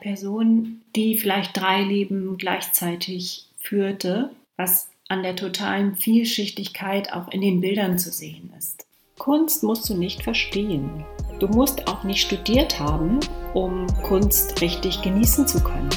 [0.00, 7.60] Person, die vielleicht drei Leben gleichzeitig führte, was an der totalen Vielschichtigkeit auch in den
[7.60, 8.86] Bildern zu sehen ist.
[9.18, 11.04] Kunst musst du nicht verstehen.
[11.40, 13.20] Du musst auch nicht studiert haben,
[13.54, 15.90] um Kunst richtig genießen zu können.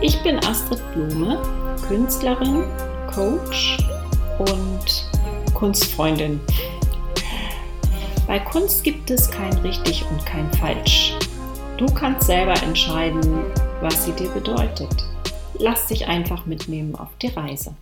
[0.00, 1.40] Ich bin Astrid Blume,
[1.86, 2.64] Künstlerin,
[3.12, 3.78] Coach
[4.38, 6.40] und Kunstfreundin.
[8.26, 11.13] Bei Kunst gibt es kein richtig und kein falsch.
[11.86, 13.44] Du kannst selber entscheiden,
[13.82, 14.88] was sie dir bedeutet.
[15.58, 17.76] Lass dich einfach mitnehmen auf die Reise.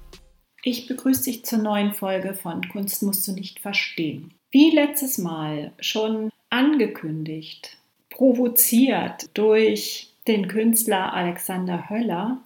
[0.64, 4.34] Ich begrüße dich zur neuen Folge von Kunst musst du nicht verstehen.
[4.50, 7.76] Wie letztes Mal schon angekündigt,
[8.10, 12.38] provoziert durch den Künstler Alexander Höller,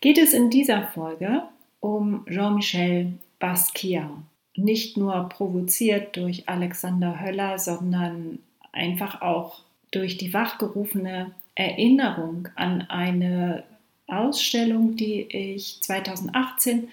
[0.00, 1.44] geht es in dieser Folge
[1.78, 4.10] um Jean-Michel Basquiat.
[4.56, 8.40] Nicht nur provoziert durch Alexander Höller, sondern
[8.72, 13.64] einfach auch durch die wachgerufene Erinnerung an eine
[14.06, 16.88] Ausstellung, die ich 2018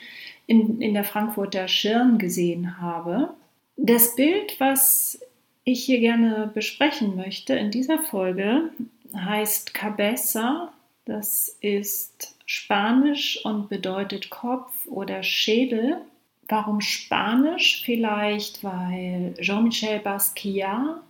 [0.47, 3.29] in, in der Frankfurter Schirn gesehen habe.
[3.77, 5.19] Das Bild, was
[5.63, 8.69] ich hier gerne besprechen möchte in dieser Folge,
[9.15, 10.73] heißt Cabeza.
[11.05, 15.97] Das ist Spanisch und bedeutet Kopf oder Schädel.
[16.47, 17.81] Warum Spanisch?
[17.85, 21.01] Vielleicht, weil Jean-Michel Basquiat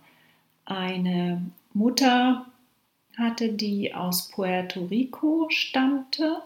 [0.64, 1.42] eine
[1.74, 2.46] Mutter
[3.16, 6.38] hatte, die aus Puerto Rico stammte.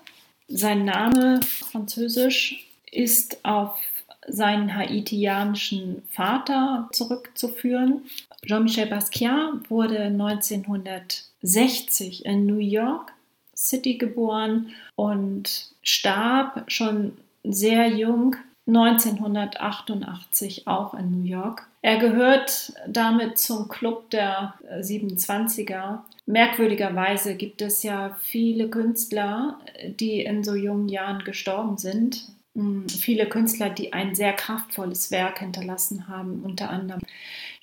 [0.48, 3.78] Sein Name französisch ist auf
[4.26, 8.02] seinen haitianischen Vater zurückzuführen.
[8.44, 13.12] Jean-Michel Basquiat wurde 1960 in New York
[13.54, 18.36] City geboren und starb schon sehr jung
[18.68, 21.66] 1988 auch in New York.
[21.80, 26.00] Er gehört damit zum Club der 27er.
[26.26, 32.28] Merkwürdigerweise gibt es ja viele Künstler, die in so jungen Jahren gestorben sind.
[32.54, 37.00] Hm, viele Künstler, die ein sehr kraftvolles Werk hinterlassen haben, unter anderem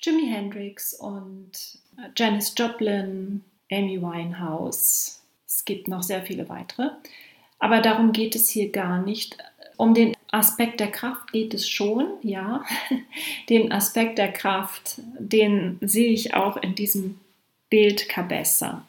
[0.00, 1.52] Jimi Hendrix und
[2.16, 5.22] Janis Joplin, Amy Winehouse.
[5.46, 6.90] Es gibt noch sehr viele weitere.
[7.58, 9.38] Aber darum geht es hier gar nicht.
[9.76, 12.64] Um den Aspekt der Kraft geht es schon, ja.
[13.48, 17.20] Den Aspekt der Kraft, den sehe ich auch in diesem
[17.70, 18.86] Bild Cabessa.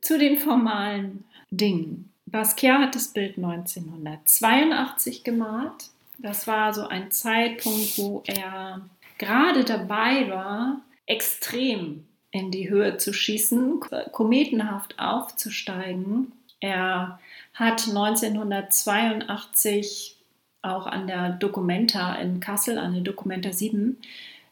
[0.00, 2.12] Zu den formalen Dingen.
[2.26, 5.90] Basquiat hat das Bild 1982 gemalt.
[6.18, 8.82] Das war so ein Zeitpunkt, wo er
[9.18, 13.80] gerade dabei war, extrem in die Höhe zu schießen,
[14.12, 16.32] kometenhaft aufzusteigen.
[16.60, 17.18] Er
[17.54, 20.16] hat 1982
[20.62, 23.98] auch an der Documenta in Kassel, an der Documenta 7,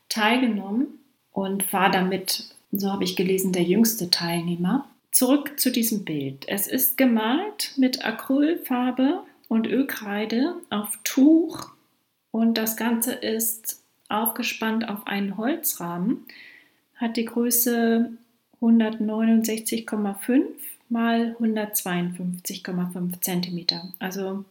[0.08, 0.86] teilgenommen
[1.32, 4.86] und war damit, so habe ich gelesen, der jüngste Teilnehmer.
[5.10, 6.46] Zurück zu diesem Bild.
[6.48, 11.70] Es ist gemalt mit Acrylfarbe und Ölkreide auf Tuch
[12.30, 16.26] und das Ganze ist aufgespannt auf einen Holzrahmen,
[16.96, 18.10] hat die Größe
[18.60, 20.42] 169,5
[20.90, 23.66] mal 152,5 cm.
[23.98, 24.44] Also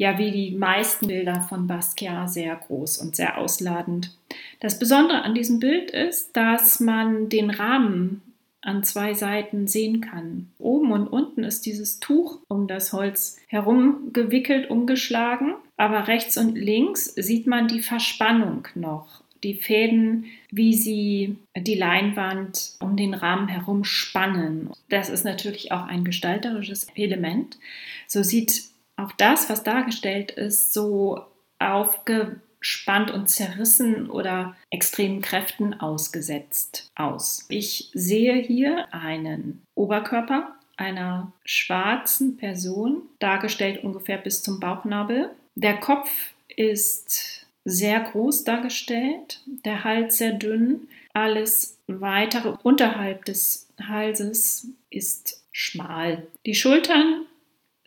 [0.00, 4.16] ja wie die meisten Bilder von Basquiat sehr groß und sehr ausladend.
[4.60, 8.22] Das Besondere an diesem Bild ist, dass man den Rahmen
[8.62, 10.48] an zwei Seiten sehen kann.
[10.58, 16.56] Oben und unten ist dieses Tuch um das Holz herum gewickelt, umgeschlagen, aber rechts und
[16.56, 23.48] links sieht man die Verspannung noch, die Fäden, wie sie die Leinwand um den Rahmen
[23.48, 24.70] herum spannen.
[24.88, 27.58] Das ist natürlich auch ein gestalterisches Element.
[28.06, 28.64] So sieht
[28.96, 31.24] auch das, was dargestellt ist, so
[31.58, 37.46] aufgespannt und zerrissen oder extremen Kräften ausgesetzt aus.
[37.48, 45.30] Ich sehe hier einen Oberkörper einer schwarzen Person, dargestellt ungefähr bis zum Bauchnabel.
[45.54, 46.10] Der Kopf
[46.56, 56.26] ist sehr groß dargestellt, der Hals sehr dünn, alles weitere unterhalb des Halses ist schmal.
[56.46, 57.26] Die Schultern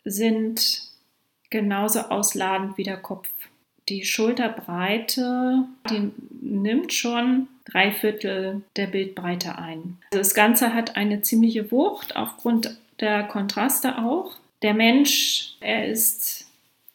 [0.04, 0.82] sind
[1.50, 3.28] genauso ausladend wie der Kopf.
[3.88, 6.10] Die Schulterbreite, die
[6.40, 9.98] nimmt schon drei Viertel der Bildbreite ein.
[10.10, 14.36] Also das Ganze hat eine ziemliche Wucht aufgrund der Kontraste auch.
[14.62, 16.33] Der Mensch, er ist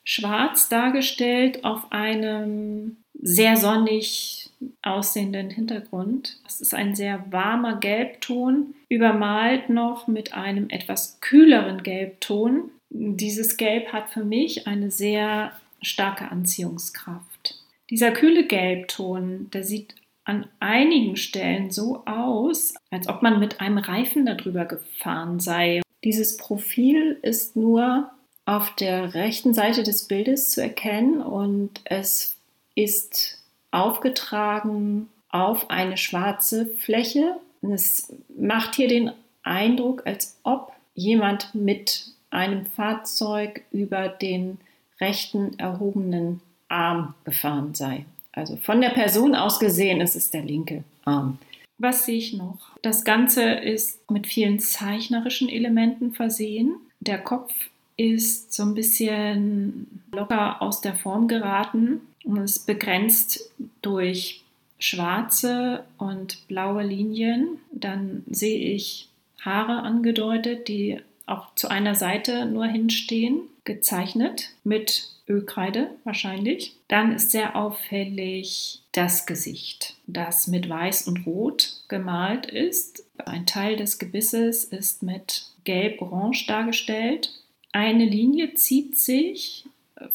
[0.10, 4.50] schwarz dargestellt auf einem sehr sonnig
[4.82, 6.40] aussehenden Hintergrund.
[6.48, 12.72] Es ist ein sehr warmer Gelbton, übermalt noch mit einem etwas kühleren Gelbton.
[12.90, 15.52] Dieses Gelb hat für mich eine sehr
[15.84, 17.64] starke Anziehungskraft.
[17.92, 23.78] Dieser kühle Gelbton, der sieht an einigen Stellen so aus, als ob man mit einem
[23.78, 25.82] Reifen darüber gefahren sei.
[26.04, 28.10] Dieses Profil ist nur
[28.50, 32.36] auf der rechten Seite des Bildes zu erkennen und es
[32.74, 33.38] ist
[33.70, 37.36] aufgetragen auf eine schwarze Fläche.
[37.62, 39.12] Es macht hier den
[39.44, 44.58] Eindruck, als ob jemand mit einem Fahrzeug über den
[45.00, 48.06] rechten erhobenen Arm gefahren sei.
[48.32, 51.38] Also von der Person aus gesehen ist es der linke Arm.
[51.78, 52.58] Was sehe ich noch?
[52.82, 56.78] Das Ganze ist mit vielen zeichnerischen Elementen versehen.
[57.00, 57.54] Der Kopf
[58.00, 63.52] ist so ein bisschen locker aus der Form geraten und ist begrenzt
[63.82, 64.44] durch
[64.80, 67.60] schwarze und blaue Linien.
[67.74, 69.10] Dann sehe ich
[69.42, 76.76] Haare angedeutet, die auch zu einer Seite nur hinstehen, gezeichnet mit Ölkreide wahrscheinlich.
[76.88, 83.04] Dann ist sehr auffällig das Gesicht, das mit Weiß und Rot gemalt ist.
[83.18, 87.39] Ein Teil des Gebisses ist mit Gelb-Orange dargestellt.
[87.72, 89.66] Eine Linie zieht sich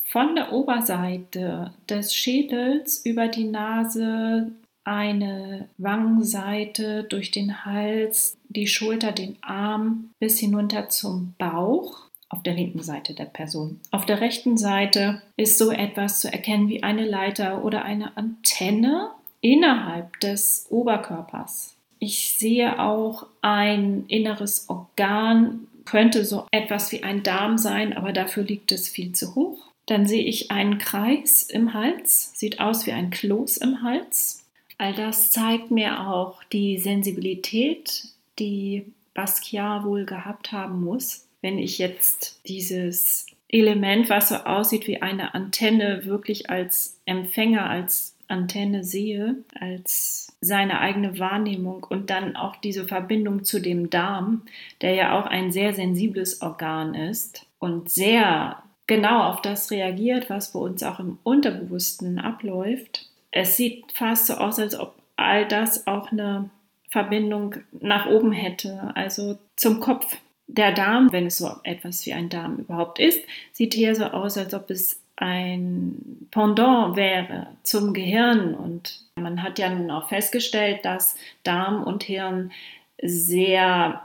[0.09, 4.53] von der Oberseite des Schädels über die Nase,
[4.85, 12.55] eine Wangenseite durch den Hals, die Schulter, den Arm bis hinunter zum Bauch auf der
[12.55, 13.81] linken Seite der Person.
[13.91, 19.11] Auf der rechten Seite ist so etwas zu erkennen wie eine Leiter oder eine Antenne
[19.41, 21.77] innerhalb des Oberkörpers.
[21.99, 28.43] Ich sehe auch ein inneres Organ, könnte so etwas wie ein Darm sein, aber dafür
[28.43, 29.59] liegt es viel zu hoch.
[29.87, 34.47] Dann sehe ich einen Kreis im Hals, sieht aus wie ein Kloß im Hals.
[34.79, 38.05] All das zeigt mir auch die Sensibilität,
[38.39, 45.03] die Basquiat wohl gehabt haben muss, wenn ich jetzt dieses Element, was so aussieht wie
[45.03, 52.57] eine Antenne, wirklich als Empfänger, als Antenne sehe, als seine eigene Wahrnehmung und dann auch
[52.57, 54.43] diese Verbindung zu dem Darm,
[54.81, 60.53] der ja auch ein sehr sensibles Organ ist und sehr genau auf das reagiert, was
[60.53, 63.09] bei uns auch im Unterbewussten abläuft.
[63.31, 66.51] Es sieht fast so aus, als ob all das auch eine
[66.91, 70.17] Verbindung nach oben hätte, also zum Kopf.
[70.47, 73.21] Der Darm, wenn es so etwas wie ein Darm überhaupt ist,
[73.53, 78.55] sieht hier so aus, als ob es ein Pendant wäre zum Gehirn.
[78.55, 82.53] Und man hat ja nun auch festgestellt, dass Darm und Hirn
[83.01, 84.05] sehr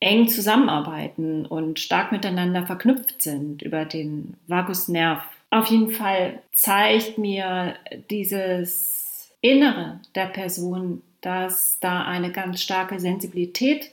[0.00, 5.22] eng zusammenarbeiten und stark miteinander verknüpft sind über den Vagusnerv.
[5.50, 7.76] Auf jeden Fall zeigt mir
[8.10, 13.90] dieses Innere der Person, dass da eine ganz starke Sensibilität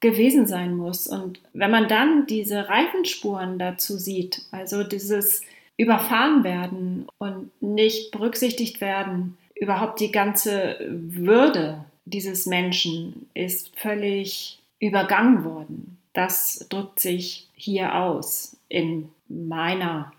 [0.00, 1.06] gewesen sein muss.
[1.06, 5.42] Und wenn man dann diese Reifenspuren dazu sieht, also dieses
[5.78, 15.44] überfahren werden und nicht berücksichtigt werden, überhaupt die ganze Würde dieses Menschen ist völlig übergangen
[15.44, 15.98] worden.
[16.12, 20.12] Das drückt sich hier aus in meiner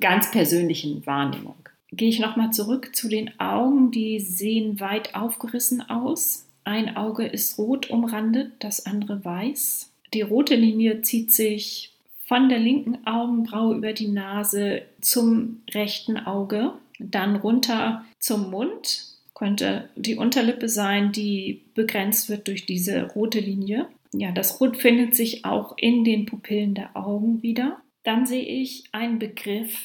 [0.00, 1.56] ganz persönlichen Wahrnehmung.
[1.92, 6.46] Gehe ich nochmal zurück zu den Augen, die sehen weit aufgerissen aus.
[6.64, 9.90] Ein Auge ist rot umrandet, das andere weiß.
[10.14, 11.91] Die rote Linie zieht sich
[12.32, 19.90] von der linken Augenbraue über die Nase zum rechten Auge, dann runter zum Mund könnte
[19.96, 23.86] die Unterlippe sein, die begrenzt wird durch diese rote Linie.
[24.14, 27.82] Ja, das Rot findet sich auch in den Pupillen der Augen wieder.
[28.02, 29.78] Dann sehe ich einen Begriff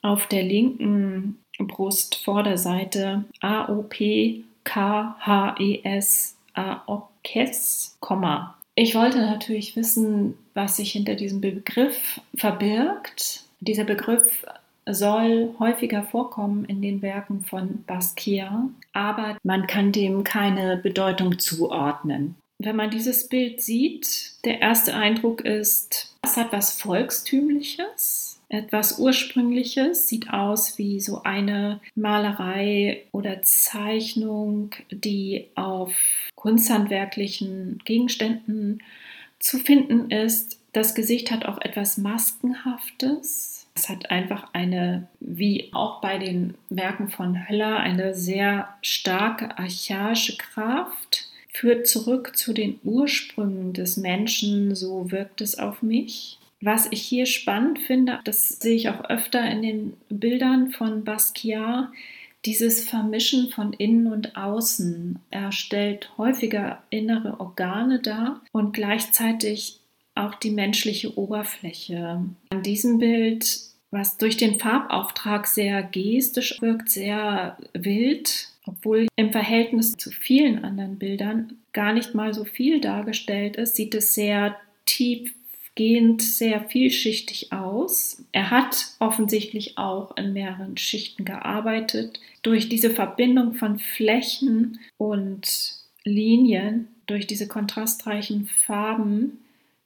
[0.00, 4.44] auf der linken Brustvorderseite A-O-P-K-H-E-S
[6.54, 8.56] AOKES, Komma.
[8.76, 13.44] Ich wollte natürlich wissen, was sich hinter diesem Begriff verbirgt.
[13.60, 14.44] Dieser Begriff
[14.90, 22.34] soll häufiger vorkommen in den Werken von Basquiat, aber man kann dem keine Bedeutung zuordnen.
[22.58, 30.08] Wenn man dieses Bild sieht, der erste Eindruck ist, es hat was Volkstümliches, etwas Ursprüngliches,
[30.08, 35.94] sieht aus wie so eine Malerei oder Zeichnung, die auf
[36.34, 38.82] kunsthandwerklichen Gegenständen
[39.38, 40.58] zu finden ist.
[40.72, 43.66] Das Gesicht hat auch etwas Maskenhaftes.
[43.74, 50.36] Es hat einfach eine, wie auch bei den Werken von Höller, eine sehr starke archaische
[50.36, 56.38] Kraft, führt zurück zu den Ursprüngen des Menschen, so wirkt es auf mich.
[56.60, 61.88] Was ich hier spannend finde, das sehe ich auch öfter in den Bildern von Basquiat,
[62.44, 65.18] dieses Vermischen von innen und außen.
[65.30, 69.80] Er stellt häufiger innere Organe dar und gleichzeitig
[70.14, 72.24] auch die menschliche Oberfläche.
[72.50, 79.94] An diesem Bild was durch den Farbauftrag sehr gestisch wirkt, sehr wild, obwohl im Verhältnis
[79.94, 85.32] zu vielen anderen Bildern gar nicht mal so viel dargestellt ist, sieht es sehr tief
[85.78, 87.67] weitgehend sehr vielschichtig aus.
[88.32, 92.20] Er hat offensichtlich auch in mehreren Schichten gearbeitet.
[92.42, 99.38] Durch diese Verbindung von Flächen und Linien, durch diese kontrastreichen Farben,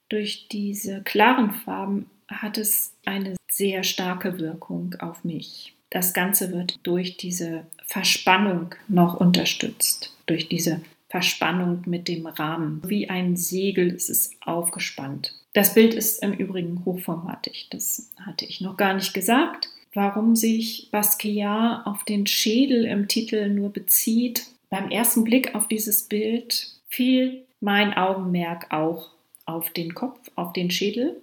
[0.09, 5.73] durch diese klaren Farben hat es eine sehr starke Wirkung auf mich.
[5.89, 10.81] Das Ganze wird durch diese Verspannung noch unterstützt, durch diese
[11.13, 12.81] Verspannung mit dem Rahmen.
[12.87, 15.35] Wie ein Segel ist es aufgespannt.
[15.53, 17.67] Das Bild ist im Übrigen hochformatig.
[17.69, 19.69] Das hatte ich noch gar nicht gesagt.
[19.93, 26.01] Warum sich Basquiat auf den Schädel im Titel nur bezieht, beim ersten Blick auf dieses
[26.01, 29.11] Bild fiel mein Augenmerk auch
[29.45, 31.21] auf den Kopf, auf den Schädel.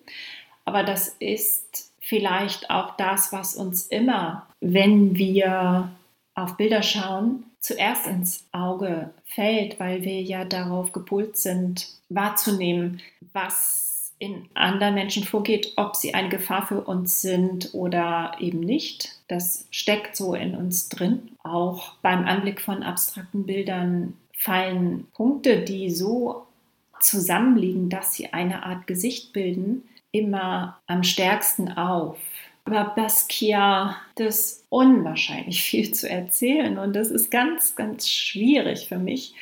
[0.66, 5.90] Aber das ist vielleicht auch das, was uns immer, wenn wir
[6.36, 13.00] auf Bilder schauen, zuerst ins Auge fällt, weil wir ja darauf gepolt sind, wahrzunehmen,
[13.32, 19.18] was in anderen Menschen vorgeht, ob sie eine Gefahr für uns sind oder eben nicht.
[19.28, 21.30] Das steckt so in uns drin.
[21.42, 26.46] Auch beim Anblick von abstrakten Bildern fallen Punkte, die so
[27.00, 32.18] zusammenliegen, dass sie eine Art Gesicht bilden, immer am stärksten auf
[32.70, 39.34] über Basquiat das unwahrscheinlich viel zu erzählen und das ist ganz, ganz schwierig für mich,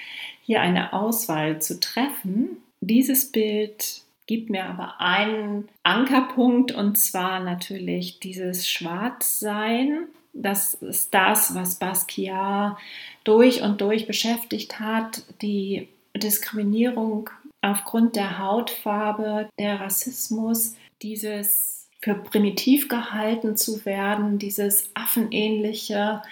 [0.47, 2.57] hier eine Auswahl zu treffen.
[2.81, 10.07] Dieses Bild gibt mir aber einen Ankerpunkt und zwar natürlich dieses Schwarzsein.
[10.33, 12.79] Das ist das, was Basquiat
[13.25, 17.29] durch und durch beschäftigt hat, die Diskriminierung
[17.61, 26.23] aufgrund der Hautfarbe, der Rassismus, dieses für primitiv gehalten zu werden, dieses Affenähnliche,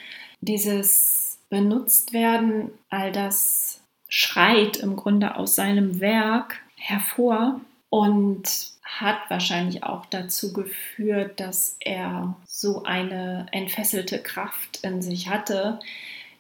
[0.41, 9.83] dieses benutzt werden, all das schreit im Grunde aus seinem Werk hervor und hat wahrscheinlich
[9.83, 15.81] auch dazu geführt, dass er so eine entfesselte Kraft in sich hatte,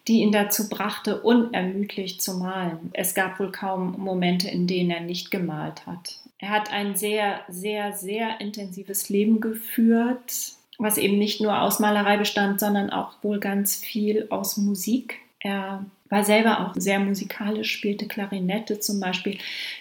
[0.06, 2.90] die ihn dazu brachte, unermüdlich zu malen.
[2.92, 6.20] Es gab wohl kaum Momente, in denen er nicht gemalt hat.
[6.38, 12.18] Er hat ein sehr, sehr, sehr intensives Leben geführt, was eben nicht nur aus Malerei
[12.18, 15.16] bestand, sondern auch wohl ganz viel aus Musik.
[15.40, 19.38] Er war selber auch sehr musikalisch, spielte Klarinette zum Beispiel,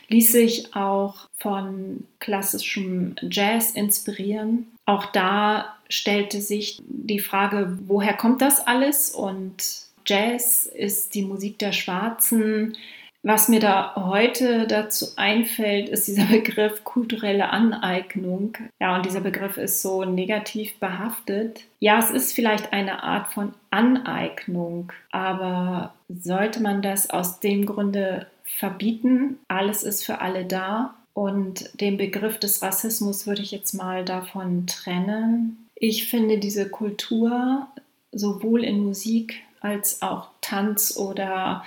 [0.07, 4.67] ließ sich auch von klassischem Jazz inspirieren.
[4.85, 9.11] Auch da stellte sich die Frage, woher kommt das alles?
[9.11, 9.57] Und
[10.05, 12.77] Jazz ist die Musik der Schwarzen,
[13.25, 18.55] was mir da heute dazu einfällt, ist dieser Begriff kulturelle Aneignung.
[18.79, 21.63] Ja, und dieser Begriff ist so negativ behaftet.
[21.79, 28.27] Ja, es ist vielleicht eine Art von Aneignung, aber sollte man das aus dem Grunde
[28.43, 29.39] verbieten?
[29.47, 30.93] Alles ist für alle da.
[31.13, 35.67] Und den Begriff des Rassismus würde ich jetzt mal davon trennen.
[35.73, 37.67] Ich finde diese Kultur
[38.11, 41.63] sowohl in Musik als auch Tanz oder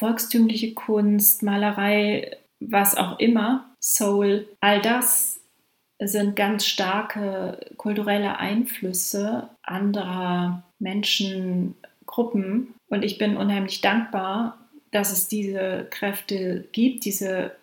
[0.00, 5.40] volkstümliche Kunst, Malerei, was auch immer, Soul, all das
[5.98, 12.74] sind ganz starke kulturelle Einflüsse anderer Menschengruppen.
[12.88, 14.58] Und ich bin unheimlich dankbar,
[14.90, 17.54] dass es diese Kräfte gibt, diese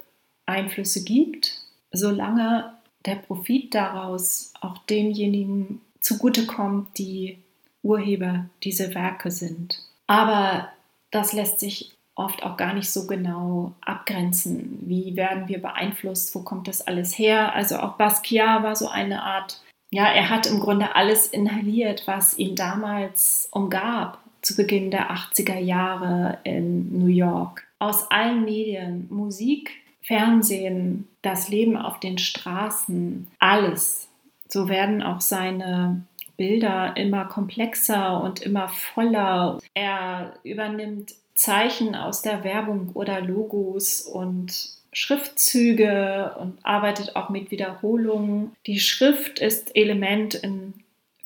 [0.45, 1.59] Einflüsse gibt,
[1.91, 2.71] solange
[3.05, 7.39] der Profit daraus auch denjenigen zugutekommt, die
[7.81, 9.81] Urheber dieser Werke sind.
[10.05, 10.69] Aber
[11.09, 14.79] das lässt sich oft auch gar nicht so genau abgrenzen.
[14.81, 16.33] Wie werden wir beeinflusst?
[16.35, 17.53] Wo kommt das alles her?
[17.53, 22.37] Also auch Basquiat war so eine Art, ja, er hat im Grunde alles inhaliert, was
[22.37, 27.67] ihn damals umgab, zu Beginn der 80er Jahre in New York.
[27.79, 29.71] Aus allen Medien, Musik,
[30.01, 34.09] Fernsehen, das Leben auf den Straßen, alles.
[34.47, 36.01] So werden auch seine
[36.37, 39.59] Bilder immer komplexer und immer voller.
[39.73, 48.55] Er übernimmt Zeichen aus der Werbung oder Logos und Schriftzüge und arbeitet auch mit Wiederholungen.
[48.65, 50.73] Die Schrift ist Element in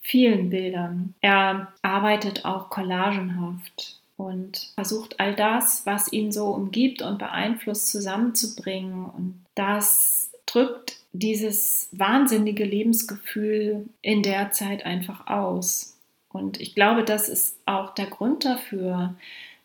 [0.01, 1.13] vielen Bildern.
[1.22, 9.06] Er arbeitet auch collagenhaft und versucht all das, was ihn so umgibt und beeinflusst, zusammenzubringen.
[9.06, 15.98] Und das drückt dieses wahnsinnige Lebensgefühl in der Zeit einfach aus.
[16.30, 19.15] Und ich glaube, das ist auch der Grund dafür,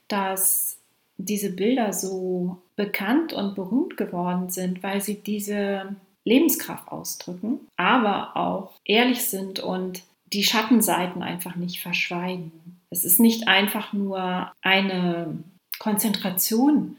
[0.08, 0.78] dass
[1.18, 8.72] diese Bilder so bekannt und berühmt geworden sind, weil sie diese Lebenskraft ausdrücken, aber auch
[8.84, 12.80] ehrlich sind und die Schattenseiten einfach nicht verschweigen.
[12.90, 15.38] Es ist nicht einfach nur eine
[15.78, 16.96] Konzentration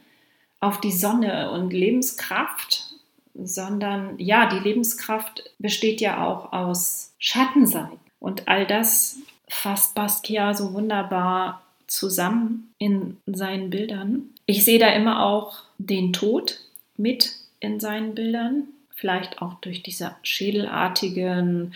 [0.59, 2.85] auf die Sonne und Lebenskraft,
[3.33, 7.99] sondern ja, die Lebenskraft besteht ja auch aus Schattenseiten.
[8.19, 14.29] Und all das fasst Basquiat so wunderbar zusammen in seinen Bildern.
[14.45, 16.59] Ich sehe da immer auch den Tod
[16.95, 21.73] mit in seinen Bildern, vielleicht auch durch diese schädelartigen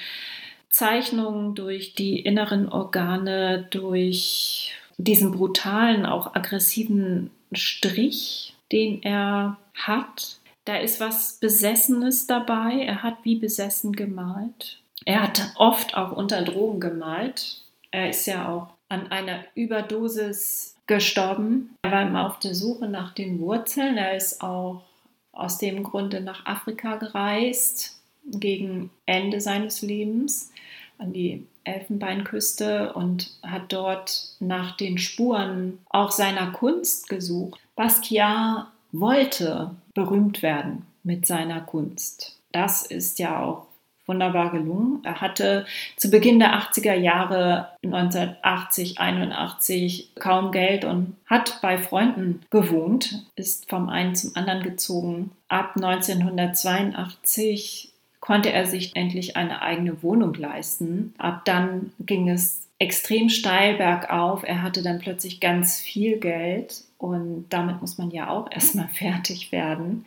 [0.70, 10.38] Zeichnungen, durch die inneren Organe, durch diesen brutalen, auch aggressiven Strich, den er hat.
[10.66, 12.84] Da ist was Besessenes dabei.
[12.86, 14.80] Er hat wie besessen gemalt.
[15.06, 17.62] Er hat oft auch unter Drogen gemalt.
[17.90, 21.78] Er ist ja auch an einer Überdosis gestorben.
[21.84, 23.98] Er war immer auf der Suche nach den Wurzeln.
[23.98, 24.84] Er ist auch
[25.32, 30.52] aus dem Grunde nach Afrika gereist, gegen Ende seines Lebens,
[30.98, 37.60] an die Elfenbeinküste und hat dort nach den Spuren auch seiner Kunst gesucht.
[37.76, 42.38] Basquiat wollte berühmt werden mit seiner Kunst.
[42.52, 43.68] Das ist ja auch
[44.12, 45.00] wunderbar gelungen.
[45.04, 45.66] Er hatte
[45.96, 53.70] zu Beginn der 80er Jahre 1980, 81 kaum Geld und hat bei Freunden gewohnt, ist
[53.70, 55.32] vom einen zum anderen gezogen.
[55.48, 61.14] Ab 1982 konnte er sich endlich eine eigene Wohnung leisten.
[61.18, 64.44] Ab dann ging es extrem steil bergauf.
[64.44, 69.52] Er hatte dann plötzlich ganz viel Geld und damit muss man ja auch erstmal fertig
[69.52, 70.06] werden.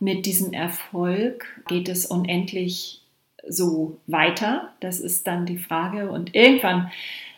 [0.00, 3.01] Mit diesem Erfolg geht es unendlich
[3.48, 4.70] so weiter.
[4.80, 6.10] Das ist dann die Frage.
[6.10, 6.90] Und irgendwann,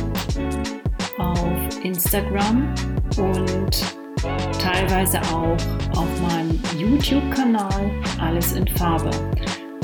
[1.17, 2.73] auf Instagram
[3.17, 3.95] und
[4.59, 5.57] teilweise auch
[5.97, 9.11] auf meinem YouTube-Kanal Alles in Farbe.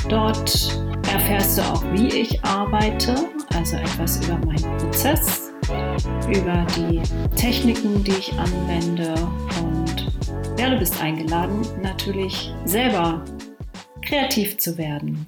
[0.07, 0.79] Dort
[1.13, 3.15] erfährst du auch, wie ich arbeite,
[3.55, 5.51] also etwas über meinen Prozess,
[6.27, 7.01] über die
[7.35, 9.13] Techniken, die ich anwende
[9.61, 10.07] und
[10.59, 13.23] ja, du bist eingeladen, natürlich selber
[14.01, 15.27] kreativ zu werden.